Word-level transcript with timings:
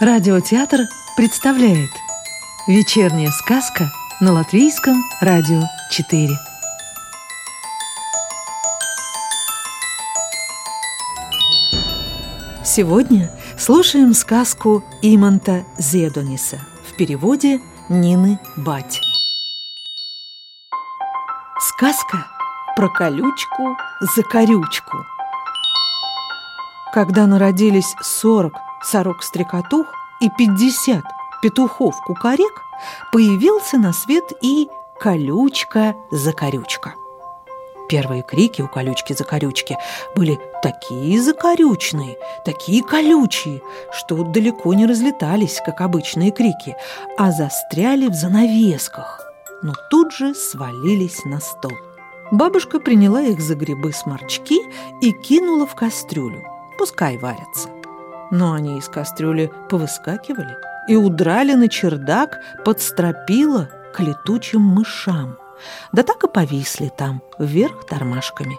Радиотеатр 0.00 0.86
представляет 1.16 1.90
Вечерняя 2.68 3.32
сказка 3.32 3.90
на 4.20 4.32
Латвийском 4.32 5.02
радио 5.20 5.62
4 5.90 6.38
Сегодня 12.64 13.32
слушаем 13.58 14.14
сказку 14.14 14.84
Иманта 15.02 15.64
Зедониса 15.78 16.60
в 16.88 16.94
переводе 16.96 17.60
Нины 17.88 18.38
Бать. 18.56 19.00
Сказка 21.58 22.28
про 22.76 22.88
колючку-закорючку 22.88 25.04
Когда 26.94 27.26
народились 27.26 27.96
сорок 28.00 28.67
сорок-стрекотух 28.82 29.86
и 30.20 30.28
пятьдесят 30.36 31.04
петухов-кукарек, 31.42 32.62
появился 33.12 33.78
на 33.78 33.92
свет 33.92 34.32
и 34.40 34.68
колючка-закорючка. 35.00 36.94
Первые 37.88 38.22
крики 38.22 38.60
у 38.60 38.68
колючки-закорючки 38.68 39.76
были 40.14 40.38
такие 40.62 41.22
закорючные, 41.22 42.18
такие 42.44 42.82
колючие, 42.82 43.62
что 43.92 44.22
далеко 44.24 44.74
не 44.74 44.84
разлетались, 44.86 45.60
как 45.64 45.80
обычные 45.80 46.30
крики, 46.30 46.76
а 47.16 47.32
застряли 47.32 48.08
в 48.08 48.14
занавесках, 48.14 49.24
но 49.62 49.72
тут 49.90 50.12
же 50.12 50.34
свалились 50.34 51.24
на 51.24 51.40
стол. 51.40 51.72
Бабушка 52.30 52.78
приняла 52.78 53.22
их 53.22 53.40
за 53.40 53.54
грибы-сморчки 53.54 54.60
и 55.00 55.12
кинула 55.12 55.66
в 55.66 55.74
кастрюлю. 55.74 56.44
Пускай 56.76 57.16
варятся 57.16 57.70
но 58.30 58.52
они 58.52 58.78
из 58.78 58.88
кастрюли 58.88 59.50
повыскакивали 59.68 60.56
и 60.88 60.96
удрали 60.96 61.54
на 61.54 61.68
чердак 61.68 62.38
под 62.64 62.80
стропила 62.80 63.68
к 63.94 64.00
летучим 64.00 64.62
мышам. 64.62 65.36
Да 65.92 66.02
так 66.02 66.24
и 66.24 66.28
повисли 66.28 66.90
там, 66.96 67.22
вверх 67.38 67.86
тормашками. 67.86 68.56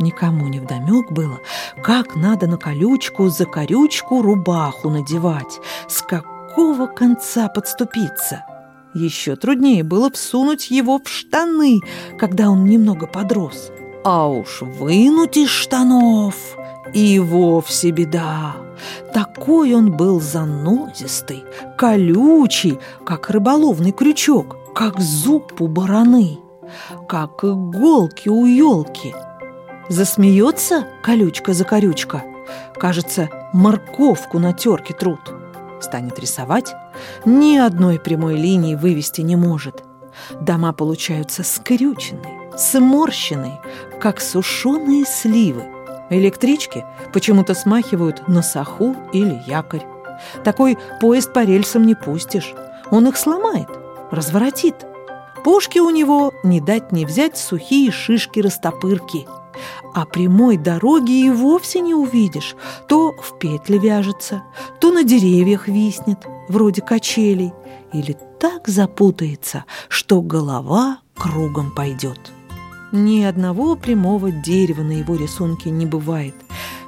Никому 0.00 0.48
не 0.48 0.60
вдомек 0.60 1.12
было, 1.12 1.38
как 1.82 2.16
надо 2.16 2.46
на 2.46 2.56
колючку 2.56 3.28
за 3.28 3.44
корючку 3.44 4.22
рубаху 4.22 4.88
надевать, 4.88 5.60
с 5.88 6.00
какого 6.00 6.86
конца 6.86 7.48
подступиться. 7.48 8.44
Еще 8.94 9.36
труднее 9.36 9.84
было 9.84 10.10
всунуть 10.10 10.70
его 10.70 10.98
в 10.98 11.08
штаны, 11.08 11.80
когда 12.18 12.48
он 12.48 12.64
немного 12.64 13.06
подрос. 13.06 13.70
А 14.02 14.28
уж 14.28 14.62
вынуть 14.62 15.36
из 15.36 15.50
штанов 15.50 16.34
и 16.94 17.18
вовсе 17.18 17.90
беда. 17.90 18.56
Такой 19.12 19.74
он 19.74 19.92
был 19.92 20.20
занозистый, 20.20 21.44
колючий, 21.76 22.78
как 23.04 23.28
рыболовный 23.28 23.92
крючок, 23.92 24.56
как 24.74 24.98
зуб 25.00 25.60
у 25.60 25.66
бараны, 25.66 26.38
как 27.08 27.44
иголки 27.44 28.28
у 28.28 28.46
елки. 28.46 29.14
Засмеется 29.88 30.86
колючка-закорючка. 31.02 32.22
Кажется, 32.74 33.28
морковку 33.52 34.38
на 34.38 34.52
терке 34.52 34.94
труд. 34.94 35.20
Станет 35.80 36.18
рисовать, 36.18 36.74
ни 37.26 37.56
одной 37.56 37.98
прямой 37.98 38.36
линии 38.36 38.76
вывести 38.76 39.20
не 39.20 39.36
может. 39.36 39.82
Дома 40.40 40.72
получаются 40.72 41.42
скрюченные, 41.42 42.39
сморщенные, 42.60 43.60
как 44.00 44.20
сушеные 44.20 45.04
сливы– 45.04 45.64
Электрички 46.10 46.84
почему-то 47.12 47.54
смахивают 47.54 48.26
на 48.26 48.42
саху 48.42 48.96
или 49.12 49.40
якорь. 49.46 49.86
Такой 50.44 50.76
поезд 51.00 51.32
по 51.32 51.44
рельсам 51.44 51.86
не 51.86 51.94
пустишь. 51.94 52.52
Он 52.90 53.06
их 53.06 53.16
сломает, 53.16 53.68
разворотит. 54.10 54.74
Пушки 55.44 55.78
у 55.78 55.88
него 55.88 56.32
не 56.42 56.60
дать 56.60 56.92
не 56.92 57.06
взять 57.06 57.38
сухие 57.38 57.92
шишки-растопырки. 57.92 59.26
А 59.94 60.04
прямой 60.04 60.56
дороги 60.56 61.26
и 61.26 61.30
вовсе 61.30 61.80
не 61.80 61.94
увидишь. 61.94 62.56
То 62.88 63.12
в 63.12 63.38
петли 63.38 63.78
вяжется, 63.78 64.42
то 64.80 64.90
на 64.90 65.04
деревьях 65.04 65.68
виснет, 65.68 66.26
вроде 66.48 66.82
качелей, 66.82 67.52
или 67.92 68.16
так 68.40 68.66
запутается, 68.66 69.64
что 69.88 70.22
голова 70.22 70.98
кругом 71.14 71.72
пойдет. 71.72 72.32
Ни 72.92 73.22
одного 73.22 73.76
прямого 73.76 74.32
дерева 74.32 74.82
на 74.82 74.92
его 74.92 75.14
рисунке 75.14 75.70
не 75.70 75.86
бывает. 75.86 76.34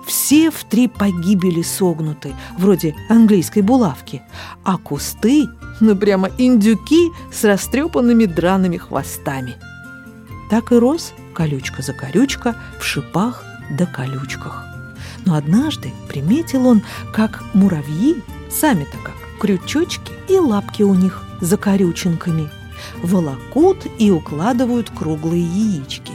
Все 0.05 0.51
в 0.51 0.65
три 0.65 0.89
погибели 0.89 1.63
согнуты, 1.63 2.35
вроде 2.59 2.97
английской 3.09 3.63
булавки, 3.63 4.23
а 4.65 4.79
кусты, 4.79 5.47
ну 5.81 5.95
прямо 5.95 6.29
индюки 6.39 7.11
с 7.33 7.45
растрепанными 7.45 8.25
драными 8.25 8.79
хвостами. 8.79 9.55
Так 10.51 10.73
и 10.73 10.77
рос 10.77 11.15
колючка 11.35 11.83
за 11.83 11.93
колючка 11.93 12.57
в 12.81 12.85
шипах 12.85 13.45
да 13.71 13.87
колючках. 13.87 14.65
Но 15.25 15.37
однажды 15.37 15.93
приметил 16.09 16.67
он, 16.67 16.83
как 17.13 17.45
муравьи, 17.55 18.17
сами-то 18.51 18.99
как, 19.05 19.15
крючочки 19.41 20.13
и 20.29 20.37
лапки 20.37 20.83
у 20.83 20.95
них 20.95 21.23
за 21.41 21.57
корюченками– 21.57 22.51
волокут 23.03 23.87
и 23.99 24.11
укладывают 24.11 24.91
круглые 24.91 25.43
яички. 25.43 26.13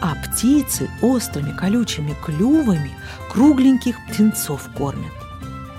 А 0.00 0.14
птицы 0.14 0.88
острыми 1.00 1.52
колючими 1.56 2.14
клювами 2.24 2.92
кругленьких 3.32 3.96
птенцов 4.06 4.68
кормят. 4.76 5.12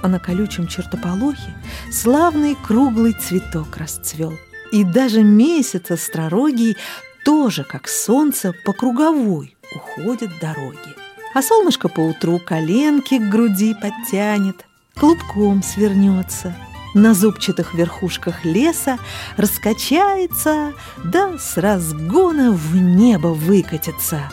А 0.01 0.07
на 0.07 0.19
колючем 0.19 0.67
чертополохе 0.67 1.55
славный 1.91 2.55
круглый 2.55 3.13
цветок 3.13 3.77
расцвел. 3.77 4.33
И 4.71 4.83
даже 4.83 5.23
месяц 5.23 5.91
остророгий 5.91 6.75
тоже, 7.23 7.63
как 7.63 7.87
солнце, 7.87 8.53
по 8.65 8.73
круговой 8.73 9.55
уходит 9.73 10.31
дороги. 10.41 10.95
А 11.33 11.41
солнышко 11.41 11.87
поутру 11.87 12.39
коленки 12.39 13.17
к 13.17 13.29
груди 13.29 13.75
подтянет, 13.75 14.65
клубком 14.95 15.63
свернется– 15.63 16.55
на 16.93 17.13
зубчатых 17.13 17.73
верхушках 17.73 18.45
леса 18.45 18.97
раскачается, 19.35 20.73
да 21.03 21.37
с 21.37 21.57
разгона 21.57 22.51
в 22.51 22.75
небо 22.75 23.27
выкатится. 23.27 24.31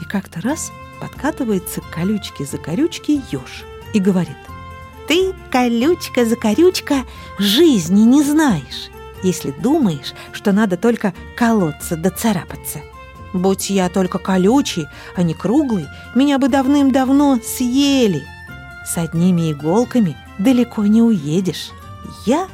И 0.00 0.04
как-то 0.04 0.40
раз 0.40 0.70
подкатывается 1.00 1.80
к 1.80 1.90
колючке-закорючке 1.90 3.20
еж 3.30 3.64
и 3.92 3.98
говорит, 3.98 4.36
«Ты, 5.08 5.34
колючка-закорючка, 5.50 7.04
жизни 7.38 8.02
не 8.02 8.22
знаешь, 8.22 8.90
если 9.22 9.50
думаешь, 9.50 10.14
что 10.32 10.52
надо 10.52 10.76
только 10.76 11.12
колоться 11.36 11.96
да 11.96 12.10
царапаться. 12.10 12.80
Будь 13.32 13.70
я 13.70 13.88
только 13.88 14.18
колючий, 14.18 14.86
а 15.16 15.22
не 15.22 15.34
круглый, 15.34 15.86
меня 16.14 16.38
бы 16.38 16.48
давным-давно 16.48 17.38
съели. 17.42 18.22
С 18.86 18.98
одними 18.98 19.52
иголками 19.52 20.16
далеко 20.42 20.86
не 20.86 21.02
уедешь. 21.02 21.70
Я 22.26 22.48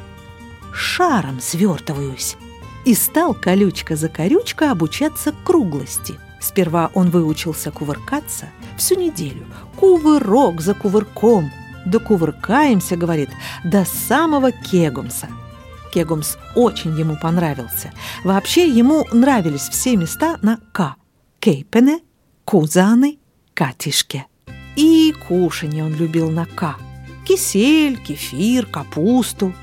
шаром 0.73 1.39
свертываюсь. 1.39 2.37
И 2.85 2.93
стал 2.93 3.33
колючка-закорючка 3.33 4.71
обучаться 4.71 5.33
круглости. 5.43 6.17
Сперва 6.39 6.89
он 6.93 7.09
выучился 7.09 7.71
кувыркаться 7.71 8.49
всю 8.77 8.95
неделю. 8.95 9.45
Кувырок 9.75 10.61
за 10.61 10.73
кувырком. 10.73 11.51
Да 11.85 11.99
кувыркаемся, 11.99 12.95
говорит, 12.95 13.29
до 13.63 13.85
самого 13.85 14.51
Кегумса. 14.51 15.27
Кегумс 15.93 16.37
очень 16.55 16.97
ему 16.97 17.17
понравился. 17.17 17.91
Вообще 18.23 18.67
ему 18.67 19.05
нравились 19.11 19.67
все 19.69 19.97
места 19.97 20.37
на 20.41 20.59
«К». 20.71 20.95
Кейпене, 21.39 21.99
Кузаны, 22.45 23.17
Катишке. 23.53 24.27
И 24.75 25.13
кушанье 25.27 25.83
он 25.83 25.95
любил 25.95 26.29
на 26.29 26.45
«К» 26.45 26.75
кисель, 27.29 27.97
кефир, 27.97 28.65
капусту. 28.65 29.53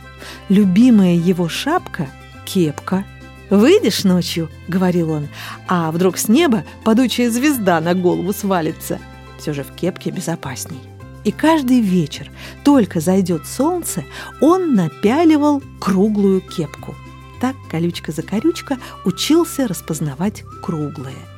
Любимая 0.48 1.16
его 1.16 1.48
шапка– 1.48 2.08
кепка. 2.44 3.04
«Выйдешь 3.50 4.04
ночью»,– 4.04 4.48
говорил 4.68 5.10
он,– 5.10 5.28
«а 5.68 5.90
вдруг 5.90 6.16
с 6.16 6.28
неба 6.28 6.64
падучая 6.84 7.30
звезда 7.30 7.80
на 7.80 7.94
голову 7.94 8.32
свалится». 8.32 9.00
Все 9.38 9.52
же 9.52 9.64
в 9.64 9.72
кепке 9.72 10.10
безопасней. 10.10 10.80
И 11.24 11.32
каждый 11.32 11.80
вечер, 11.80 12.30
только 12.64 13.00
зайдет 13.00 13.46
солнце, 13.46 14.04
он 14.40 14.74
напяливал 14.74 15.62
круглую 15.80 16.40
кепку. 16.40 16.94
Так 17.40 17.56
колючка-закорючка 17.70 18.78
учился 19.04 19.66
распознавать 19.66 20.44
круглое– 20.62 21.14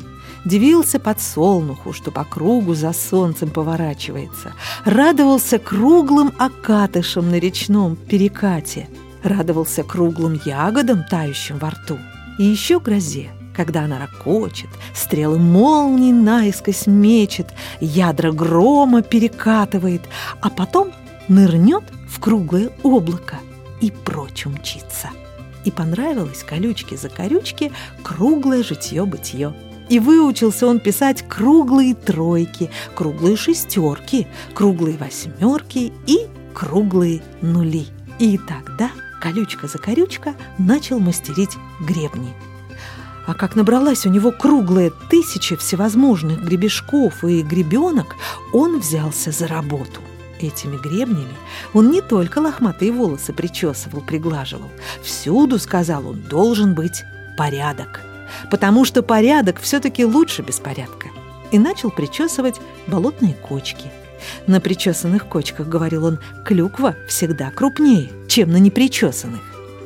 Дивился 0.48 0.98
подсолнуху, 0.98 1.92
что 1.92 2.10
по 2.10 2.24
кругу 2.24 2.72
за 2.72 2.94
солнцем 2.94 3.50
поворачивается. 3.50 4.54
Радовался 4.86 5.58
круглым 5.58 6.32
окатышам 6.38 7.30
на 7.30 7.38
речном 7.38 7.96
перекате. 7.96 8.88
Радовался 9.22 9.82
круглым 9.82 10.40
ягодам, 10.46 11.04
тающим 11.04 11.58
во 11.58 11.68
рту. 11.68 11.98
И 12.38 12.44
еще 12.44 12.80
грозе, 12.80 13.28
когда 13.54 13.82
она 13.82 13.98
ракочет, 13.98 14.70
стрелы 14.94 15.38
молний 15.38 16.12
наискось 16.12 16.86
мечет, 16.86 17.48
ядра 17.78 18.32
грома 18.32 19.02
перекатывает, 19.02 20.00
а 20.40 20.48
потом 20.48 20.92
нырнет 21.28 21.84
в 22.08 22.20
круглое 22.20 22.70
облако 22.82 23.36
и 23.82 23.90
прочь 23.90 24.46
умчится. 24.46 25.10
И 25.66 25.70
понравилось 25.70 26.42
колючке-закорючке 26.42 27.70
круглое 28.02 28.62
житье-бытие. 28.62 29.52
И 29.88 29.98
выучился 30.00 30.66
он 30.66 30.80
писать 30.80 31.24
круглые 31.26 31.94
тройки, 31.94 32.70
круглые 32.94 33.36
шестерки, 33.36 34.26
круглые 34.54 34.98
восьмерки 34.98 35.92
и 36.06 36.26
круглые 36.54 37.22
нули. 37.40 37.86
И 38.18 38.38
тогда 38.38 38.90
колючка-закорючка 39.22 40.34
начал 40.58 40.98
мастерить 40.98 41.56
гребни. 41.80 42.34
А 43.26 43.34
как 43.34 43.56
набралась 43.56 44.06
у 44.06 44.08
него 44.08 44.32
круглая 44.32 44.90
тысяча 45.10 45.56
всевозможных 45.56 46.42
гребешков 46.42 47.24
и 47.24 47.42
гребенок, 47.42 48.16
он 48.52 48.80
взялся 48.80 49.30
за 49.32 49.46
работу. 49.46 50.00
Этими 50.40 50.76
гребнями 50.76 51.34
он 51.74 51.90
не 51.90 52.00
только 52.00 52.38
лохматые 52.38 52.92
волосы 52.92 53.32
причесывал, 53.32 54.00
приглаживал. 54.02 54.70
Всюду, 55.02 55.58
сказал 55.58 56.06
он, 56.08 56.22
должен 56.22 56.74
быть 56.74 57.02
порядок. 57.36 58.07
Потому 58.50 58.84
что 58.84 59.02
порядок 59.02 59.60
все-таки 59.60 60.04
лучше 60.04 60.42
беспорядка. 60.42 61.08
И 61.50 61.58
начал 61.58 61.90
причесывать 61.90 62.60
болотные 62.86 63.34
кочки. 63.34 63.90
На 64.46 64.60
причесанных 64.60 65.26
кочках, 65.26 65.68
говорил 65.68 66.04
он, 66.04 66.18
клюква 66.44 66.96
всегда 67.08 67.50
крупнее, 67.50 68.10
чем 68.28 68.50
на 68.50 68.58
непричесанных. 68.58 69.40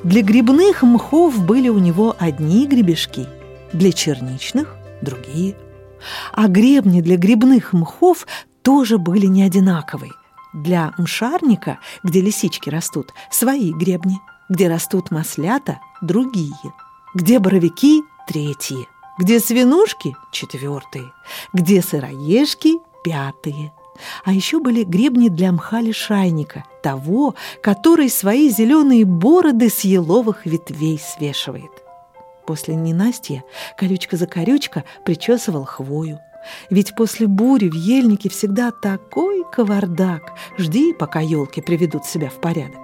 Для 0.05 0.23
грибных 0.23 0.83
мхов 0.83 1.39
были 1.45 1.69
у 1.69 1.79
него 1.79 2.17
одни 2.19 2.67
гребешки, 2.67 3.29
для 3.73 3.93
черничных– 3.93 4.75
другие. 5.03 5.55
А 6.33 6.49
гребни 6.49 7.01
для 7.01 7.17
грибных 7.17 7.73
мхов 7.73 8.27
тоже 8.63 8.99
были 8.99 9.27
не 9.27 9.45
одинаковые. 9.45 10.13
Для 10.53 10.93
мшарника, 10.99 11.79
где 12.03 12.21
лисички 12.21 12.69
растут, 12.69 13.13
свои 13.31 13.73
гребни, 13.73 14.19
где 14.49 14.69
растут 14.69 15.11
маслята– 15.11 15.79
другие, 16.03 16.73
где 17.15 17.39
боровики– 17.39 18.03
третьи, 18.27 18.89
где 19.19 19.41
свинушки– 19.41 20.17
четвертые, 20.33 21.13
где 21.53 21.83
сыроежки– 21.83 22.75
пятые. 23.05 23.73
А 24.25 24.33
еще 24.33 24.59
были 24.59 24.85
гребни 24.85 25.29
для 25.29 25.53
мха 25.53 25.81
лишайника, 25.81 26.65
того, 26.83 27.35
который 27.63 28.09
свои 28.09 28.49
зеленые 28.49 29.05
бороды 29.05 29.69
с 29.69 29.81
еловых 29.81 30.47
ветвей 30.47 30.99
свешивает. 30.99 31.71
После 32.47 32.75
ненастья 32.75 33.45
колючка-закорючка 33.77 34.85
причесывал 35.05 35.65
хвою– 35.65 36.19
ведь 36.71 36.95
после 36.95 37.27
бури 37.27 37.69
в 37.69 37.75
ельнике 37.75 38.29
всегда 38.29 38.71
такой 38.71 39.45
кавардак. 39.51 40.33
Жди, 40.59 40.93
пока 40.93 41.21
елки 41.21 41.61
приведут 41.61 42.05
себя 42.05 42.29
в 42.29 42.41
порядок. 42.41 42.81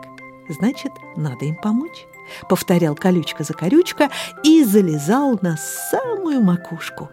Значит, 0.49 0.93
надо 1.17 1.44
им 1.44 1.56
помочь. 1.56 2.06
Повторял 2.48 2.94
колючка 2.94 3.44
за 3.44 3.54
корючка 3.54 4.10
и 4.42 4.64
залезал 4.64 5.38
на 5.42 5.56
самую 5.56 6.40
макушку. 6.40 7.10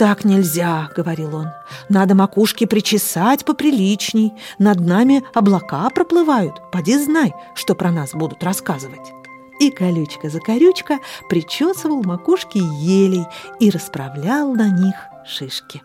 «Так 0.00 0.24
нельзя»,— 0.24 0.88
говорил 0.96 1.36
он. 1.36 1.48
«Надо 1.90 2.14
макушки 2.14 2.64
причесать 2.64 3.44
поприличней. 3.44 4.32
Над 4.58 4.80
нами 4.80 5.22
облака 5.34 5.90
проплывают. 5.90 6.54
Поди 6.72 6.96
знай, 6.96 7.34
что 7.54 7.74
про 7.74 7.90
нас 7.90 8.14
будут 8.14 8.42
рассказывать». 8.42 9.12
И 9.60 9.70
колючка 9.70 10.30
за 10.30 10.40
корючка 10.40 11.00
причесывал 11.28 12.02
макушки 12.02 12.56
елей 12.56 13.26
и 13.58 13.68
расправлял 13.68 14.54
на 14.54 14.70
них 14.70 14.94
шишки. 15.26 15.82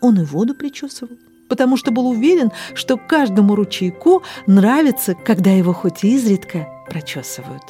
Он 0.00 0.20
и 0.20 0.24
воду 0.24 0.56
причесывал, 0.56 1.16
потому 1.48 1.76
что 1.76 1.92
был 1.92 2.08
уверен, 2.08 2.50
что 2.74 2.96
каждому 2.96 3.54
ручейку 3.54 4.24
нравится, 4.48 5.14
когда 5.14 5.50
его 5.50 5.72
хоть 5.72 6.02
изредка 6.02 6.66
прочесывают. 6.90 7.62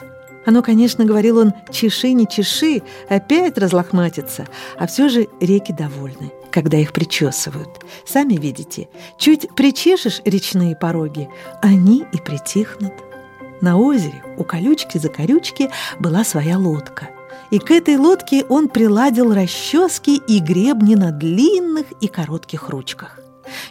Оно, 0.48 0.62
конечно, 0.62 1.04
говорил 1.04 1.36
он, 1.36 1.52
чеши, 1.70 2.12
не 2.12 2.26
чеши, 2.26 2.80
опять 3.10 3.58
разлохматится, 3.58 4.46
а 4.78 4.86
все 4.86 5.10
же 5.10 5.28
реки 5.42 5.74
довольны, 5.74 6.32
когда 6.50 6.78
их 6.78 6.94
причесывают. 6.94 7.68
Сами 8.06 8.32
видите, 8.32 8.88
чуть 9.18 9.54
причешешь 9.54 10.22
речные 10.24 10.74
пороги, 10.74 11.28
они 11.60 12.06
и 12.14 12.16
притихнут. 12.16 12.94
На 13.60 13.76
озере 13.76 14.22
у 14.38 14.42
колючки-закорючки 14.42 15.68
была 16.00 16.24
своя 16.24 16.56
лодка– 16.56 17.10
и 17.50 17.58
к 17.58 17.70
этой 17.70 17.96
лодке 17.96 18.44
он 18.48 18.68
приладил 18.68 19.32
расчески 19.32 20.16
и 20.16 20.38
гребни 20.38 20.96
на 20.96 21.12
длинных 21.12 21.86
и 22.00 22.06
коротких 22.06 22.68
ручках. 22.68 23.18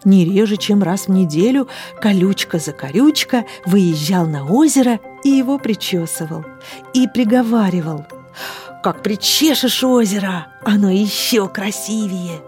Не 0.03 0.25
реже, 0.25 0.57
чем 0.57 0.83
раз 0.83 1.07
в 1.07 1.11
неделю 1.11 1.67
колючка 1.99 2.59
за 2.59 2.71
корючка 2.71 3.45
выезжал 3.65 4.25
на 4.25 4.45
озеро 4.45 4.99
и 5.23 5.29
его 5.29 5.57
причесывал. 5.57 6.45
И 6.93 7.07
приговаривал 7.07 8.05
«Как 8.83 9.03
причешешь 9.03 9.83
озеро, 9.83 10.47
оно 10.63 10.89
еще 10.89 11.47
красивее!» 11.47 12.41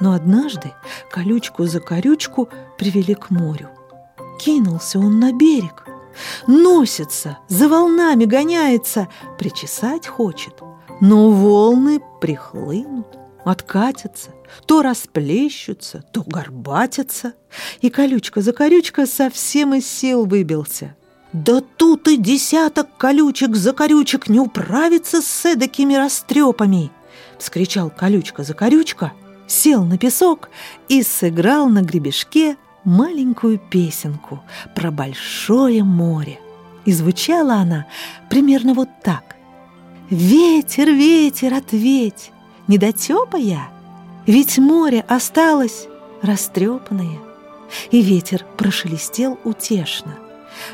Но 0.00 0.12
однажды 0.12 0.72
колючку 1.10 1.64
за 1.64 1.80
корючку 1.80 2.48
привели 2.78 3.14
к 3.14 3.30
морю. 3.30 3.70
Кинулся 4.38 4.98
он 4.98 5.18
на 5.20 5.32
берег– 5.32 5.84
Носится, 6.46 7.38
за 7.48 7.68
волнами 7.68 8.24
гоняется, 8.24 9.08
причесать 9.38 10.06
хочет. 10.06 10.60
Но 11.00 11.30
волны 11.30 12.00
прихлынут, 12.20 13.06
откатятся, 13.50 14.30
то 14.66 14.82
расплещутся, 14.82 16.04
то 16.12 16.22
горбатятся. 16.22 17.34
И 17.80 17.90
колючка 17.90 18.40
за 18.40 18.52
колючка 18.52 19.06
совсем 19.06 19.74
из 19.74 19.86
сил 19.86 20.24
выбился. 20.24 20.96
Да 21.32 21.60
тут 21.60 22.06
и 22.08 22.16
десяток 22.16 22.96
колючек 22.96 23.56
за 23.56 23.72
колючек 23.72 24.28
не 24.28 24.38
управится 24.38 25.20
с 25.20 25.44
эдакими 25.44 25.94
растрепами! 25.94 26.90
Вскричал 27.38 27.90
колючка 27.90 28.44
за 28.44 28.54
колючка, 28.54 29.12
сел 29.46 29.84
на 29.84 29.98
песок 29.98 30.48
и 30.88 31.02
сыграл 31.02 31.68
на 31.68 31.82
гребешке 31.82 32.56
маленькую 32.84 33.58
песенку 33.58 34.42
про 34.74 34.90
большое 34.90 35.82
море. 35.82 36.38
И 36.84 36.92
звучала 36.92 37.54
она 37.54 37.86
примерно 38.30 38.74
вот 38.74 38.88
так. 39.02 39.36
«Ветер, 40.10 40.90
ветер, 40.90 41.54
ответь, 41.54 42.30
недотепа 42.68 43.36
я, 43.36 43.68
ведь 44.26 44.58
море 44.58 45.04
осталось 45.08 45.88
растрепанное». 46.22 47.18
И 47.90 48.02
ветер 48.02 48.44
прошелестел 48.56 49.38
утешно. 49.44 50.16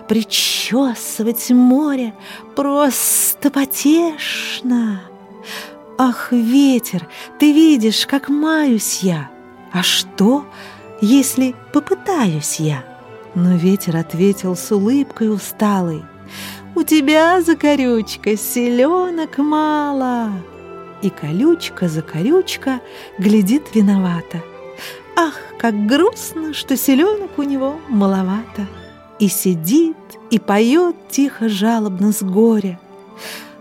«Причесывать 0.09 1.51
море 1.51 2.15
просто 2.55 3.51
потешно!» 3.51 5.03
«Ах, 5.99 6.33
ветер, 6.33 7.07
ты 7.39 7.53
видишь, 7.53 8.07
как 8.07 8.29
маюсь 8.29 9.01
я! 9.03 9.31
А 9.73 9.83
что, 9.83 10.47
если 11.01 11.55
попытаюсь 11.73 12.59
я?» 12.59 12.85
Но 13.35 13.55
ветер 13.57 13.97
ответил 13.97 14.57
с 14.57 14.73
улыбкой 14.73 15.33
усталой. 15.33 16.03
«У 16.75 16.83
тебя, 16.85 17.43
закорючка, 17.43 18.37
селенок 18.37 19.39
мало!» 19.39 20.33
И 21.03 21.11
колючка-закорючка 21.11 22.81
глядит 23.19 23.75
виновата. 23.75 24.43
Ах, 25.17 25.35
как 25.59 25.87
грустно, 25.87 26.55
что 26.55 26.77
селенок 26.77 27.39
у 27.39 27.43
него 27.43 27.81
маловато. 27.89 28.67
И 29.19 29.29
сидит, 29.29 29.97
и 30.31 30.39
поет 30.39 30.97
тихо 31.11 31.49
жалобно 31.49 32.13
с 32.13 32.23
горя. 32.23 32.79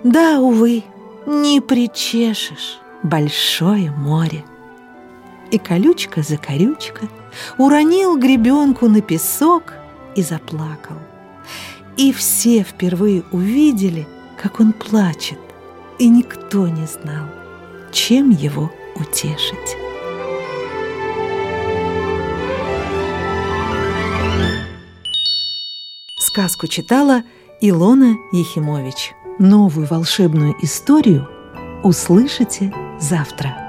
Да, 0.03 0.39
увы, 0.39 0.83
не 1.25 1.61
причешешь 1.61 2.79
большое 3.03 3.91
море. 3.91 4.43
И 5.51 5.57
колючка-закорючка 5.57 7.07
уронил 7.57 8.17
гребенку 8.17 8.87
на 8.87 9.01
песок 9.01 9.73
и 10.15 10.21
заплакал. 10.21 10.97
И 11.97 12.13
все 12.13 12.63
впервые 12.63 13.23
увидели, 13.31 14.07
как 14.41 14.59
он 14.59 14.73
плачет, 14.73 15.39
и 15.99 16.07
никто 16.07 16.67
не 16.67 16.87
знал, 16.87 17.27
чем 17.91 18.29
его 18.29 18.71
утешить. 18.95 19.77
Сказку 26.17 26.67
читала 26.67 27.23
Илона 27.61 28.15
Ехимович. 28.31 29.13
Новую 29.39 29.87
волшебную 29.87 30.55
историю 30.61 31.27
услышите 31.83 32.73
завтра. 32.99 33.68